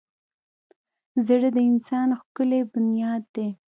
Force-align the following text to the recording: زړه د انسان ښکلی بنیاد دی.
زړه 1.27 1.49
د 1.55 1.57
انسان 1.71 2.07
ښکلی 2.19 2.61
بنیاد 2.71 3.23
دی. 3.35 3.47